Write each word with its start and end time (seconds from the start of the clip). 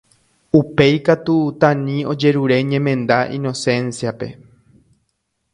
Upéi 0.59 0.95
katu 1.09 1.35
Tani 1.63 1.97
ojerure 2.13 2.57
ñemenda 2.71 3.17
Inocencia-pe. 3.39 4.27